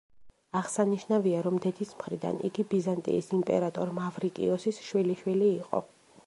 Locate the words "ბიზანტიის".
2.71-3.29